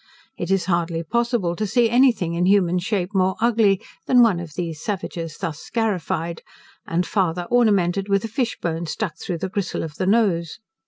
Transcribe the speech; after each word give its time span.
It 0.35 0.49
is 0.49 0.65
hardly 0.65 1.03
possible 1.03 1.55
to 1.55 1.67
see 1.67 1.87
any 1.87 2.11
thing 2.11 2.33
in 2.33 2.47
human 2.47 2.79
shape 2.79 3.11
more 3.13 3.35
ugly, 3.39 3.79
than 4.07 4.23
one 4.23 4.39
of 4.39 4.55
these 4.55 4.81
savages 4.81 5.37
thus 5.37 5.59
scarified, 5.59 6.41
and 6.87 7.05
farther 7.05 7.43
ornamented 7.51 8.09
with 8.09 8.25
a 8.25 8.27
fish 8.27 8.57
bone 8.59 8.87
struck 8.87 9.19
through 9.19 9.37
the 9.37 9.49
gristle 9.49 9.83
of 9.83 9.93
the 9.97 10.07
nose. 10.07 10.57